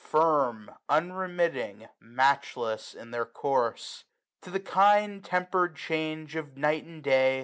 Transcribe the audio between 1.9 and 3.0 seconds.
matchless,